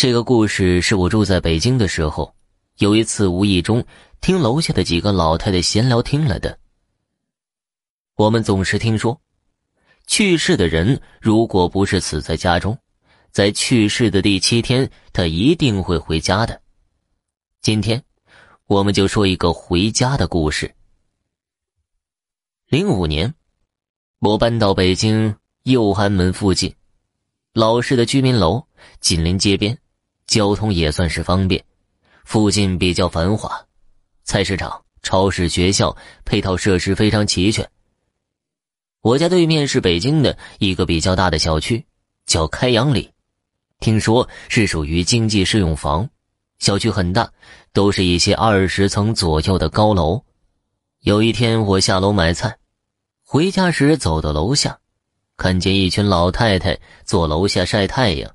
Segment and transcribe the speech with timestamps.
[0.00, 2.32] 这个故事是我住在北京的时候，
[2.76, 3.84] 有一次无意中
[4.20, 6.56] 听楼下的几个老太太闲聊听来的。
[8.14, 9.20] 我们总是听说，
[10.06, 12.78] 去世的人如果不是死在家中，
[13.32, 16.62] 在去世的第七天，他一定会回家的。
[17.60, 18.00] 今天，
[18.68, 20.72] 我们就说一个回家的故事。
[22.68, 23.34] 零五年，
[24.20, 25.34] 我搬到北京
[25.64, 26.72] 右安门附近，
[27.52, 28.64] 老式的居民楼，
[29.00, 29.76] 紧邻街边。
[30.28, 31.64] 交通也算是方便，
[32.24, 33.66] 附近比较繁华，
[34.24, 37.68] 菜市场、超市、学校配套设施非常齐全。
[39.00, 41.84] 我家对面是北京的一个比较大的小区，
[42.26, 43.10] 叫开阳里，
[43.80, 46.08] 听说是属于经济适用房。
[46.58, 47.32] 小区很大，
[47.72, 50.22] 都是一些二十层左右的高楼。
[51.00, 52.58] 有一天我下楼买菜，
[53.24, 54.78] 回家时走到楼下，
[55.38, 58.30] 看见一群老太太坐楼下晒太阳。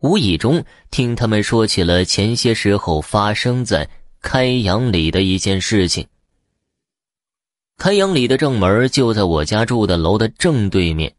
[0.00, 3.88] 无意中听他们说起了前些时候发生在
[4.20, 6.06] 开阳里的一件事情。
[7.76, 11.12] 开阳里的正门就在我家住的楼的正对面，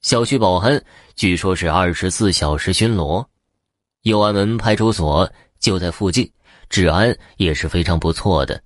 [0.00, 0.82] 小区保安
[1.14, 3.26] 据说是二十四小时巡逻，
[4.02, 6.30] 右安门派出所就在附近，
[6.70, 8.62] 治安也是非常不错的。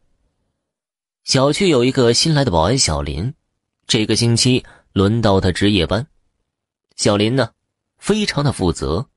[1.25, 3.35] 小区有一个新来的保安小林，
[3.87, 6.07] 这个星期轮到他值夜班。
[6.97, 7.51] 小林呢，
[7.99, 9.08] 非常的负责。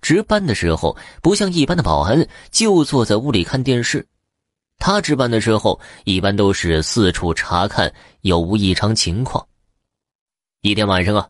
[0.00, 4.06] 值班的时候，不像一般的保安就坐在屋里看电视，
[4.78, 9.46] 他值班的时候一般都是四处查看有无异常情况。
[10.60, 11.28] 一天晚上啊，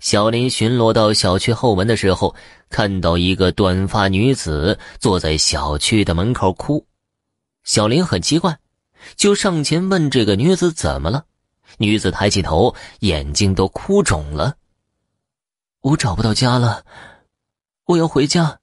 [0.00, 2.34] 小林巡逻到小区后门的时候，
[2.68, 6.84] 看到一个短发女子坐在小区的门口哭。
[7.64, 8.58] 小林很奇怪，
[9.14, 11.24] 就上前问这个女子怎么了。
[11.78, 14.54] 女子抬起头，眼睛都哭肿了。
[15.80, 16.84] 我找不到家了。
[17.92, 18.58] 我要回家。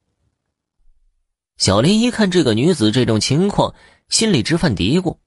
[1.57, 3.73] 小林一看这个女子这种情况，
[4.09, 5.17] 心里直犯嘀咕：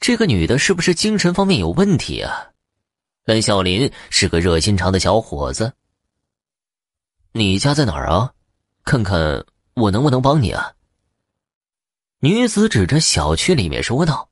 [0.00, 2.48] 这个女的是不是精神方面有问题啊？
[3.24, 5.72] 但小林是个热心肠的小伙子。
[7.32, 8.32] 你家在哪儿啊？
[8.84, 10.72] 看看我能不能帮你啊？
[12.20, 14.28] 女子指着小区里面说道：“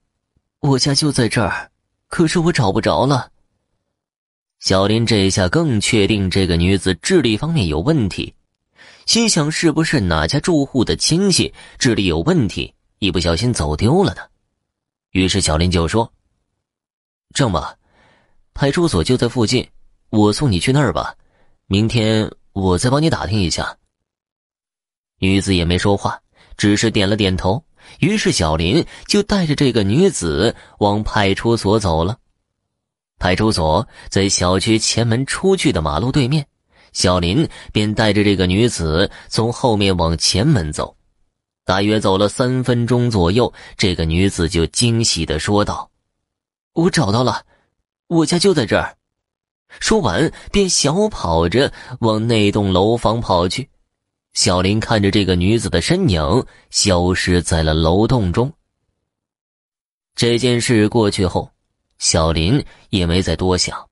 [0.61, 1.71] 我家就在这儿，
[2.09, 3.31] 可是我找不着了。”
[4.67, 8.35] 小林这一下更确定这个女子智力方面有问题，
[9.05, 14.23] 心想是不是哪家住户的亲戚智力有问题，一不小心走丢了呢？
[15.13, 16.13] 于是小林就说
[17.33, 17.77] ：“这么，
[18.55, 19.65] 派出所就在附近，
[20.11, 21.15] 我送你去那儿吧。
[21.69, 23.77] 明天我再帮你打听一下。”
[25.23, 26.21] 女子也没说话，
[26.57, 27.65] 只是点了点头。
[28.01, 32.19] 于是小林就带着这个女子往派出所走了。
[33.19, 36.47] 派出所在小区前门出去的马路对面，
[36.93, 40.95] 小林便带着这个女子从后面往前门走。
[41.65, 45.91] 大约走了三分钟左右，这个女子就惊喜的说道
[46.75, 47.43] ：“我找到了，
[48.07, 48.97] 我家就在这儿。”
[49.81, 53.69] 说完，便小跑着往那栋楼房跑去。
[54.35, 58.53] 小林看着这个女子的身影消失在了楼洞中。
[60.15, 61.51] 这件事过去后。
[61.99, 63.87] 小林也没再多想。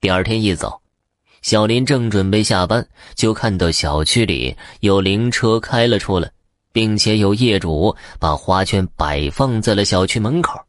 [0.00, 0.80] 第二天一早，
[1.42, 6.30] 小林正准备下班，就看到小区里有灵车开了出来，
[6.72, 10.60] 并且有业主把花圈摆放在了小区门口。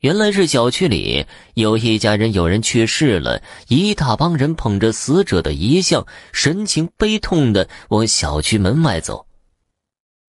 [0.00, 9.26] 原来是小区里有一家人有人去世了，一大帮人捧着死者的遗像，神情悲痛的往小区门外走。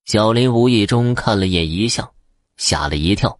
[0.03, 2.11] 小林无意中看了眼遗像，
[2.57, 3.39] 吓了一跳。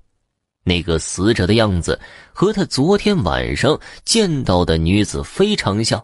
[0.64, 2.00] 那个死者的样子
[2.34, 6.04] 和他昨天晚上见到的女子非常像，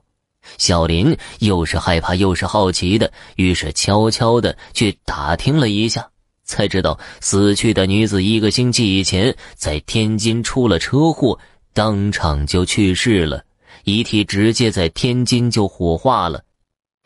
[0.58, 6.10] 小林又是害怕又是好奇的，于是悄悄的去打听了一下，
[6.44, 11.38] 才知道死去的女子一个星期以前在天津出了车祸，
[11.74, 13.44] 当场就去世了，
[13.84, 16.44] 遗体直接在天津就火化了。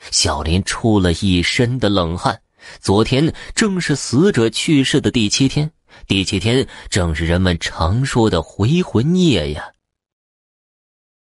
[0.09, 2.39] 小林出了一身的冷汗，
[2.79, 5.69] 昨天正是死者去世的第七天。
[6.07, 9.71] 第七天正是人们常说的回魂夜呀。